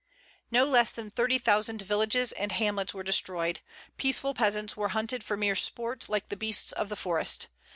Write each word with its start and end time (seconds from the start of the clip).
"No 0.49 0.65
less 0.65 0.89
than 0.91 1.11
thirty 1.11 1.37
thousand 1.37 1.83
villages 1.83 2.31
and 2.31 2.51
hamlets 2.53 2.91
were 2.91 3.03
destroyed. 3.03 3.59
Peaceful 3.97 4.33
peasants 4.33 4.75
were 4.75 4.87
hunted 4.97 5.23
for 5.23 5.37
mere 5.37 5.53
sport, 5.53 6.09
like 6.09 6.29
the 6.29 6.35
beasts 6.35 6.71
of 6.71 6.89
the 6.89 6.95
forest. 6.95 7.49